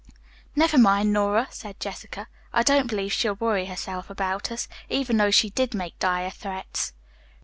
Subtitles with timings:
[0.55, 5.29] "Never mind, Nora," said Jessica, "I don't believe she'll worry herself about us, even though
[5.29, 6.93] she did make dire threats."